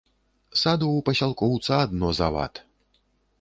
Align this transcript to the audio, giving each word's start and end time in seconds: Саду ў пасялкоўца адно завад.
Саду 0.61 0.87
ў 0.93 1.01
пасялкоўца 1.09 1.73
адно 1.85 2.09
завад. 2.21 2.53